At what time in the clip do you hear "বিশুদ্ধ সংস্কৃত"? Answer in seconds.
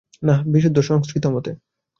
0.45-1.25